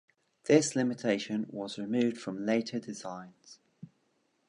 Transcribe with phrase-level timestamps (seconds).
[0.45, 3.59] This limitation was removed from later designs.